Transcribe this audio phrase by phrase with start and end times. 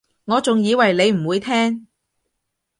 [0.25, 1.85] 我仲以為你唔會聽